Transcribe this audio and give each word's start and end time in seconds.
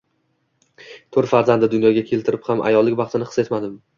To`rt 1.15 1.29
farzandni 1.33 1.69
dunyoga 1.75 2.03
keltirib 2.09 2.49
ham 2.49 2.65
ayollik 2.73 2.99
baxtini 3.03 3.31
his 3.31 3.41
etmadim 3.45 3.79